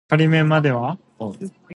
[0.07, 0.97] 八嘎！